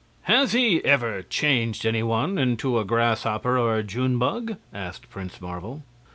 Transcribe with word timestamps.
"Has 0.23 0.53
he 0.53 0.83
ever 0.83 1.21
changed 1.21 1.85
any 1.85 2.01
one 2.01 2.39
into 2.39 2.79
a 2.79 2.83
grasshopper 2.83 3.59
or 3.59 3.75
a 3.77 3.83
June 3.83 4.17
bug?" 4.17 4.55
asked 4.73 5.11
Prince 5.11 5.39
Marvel. 5.39 5.83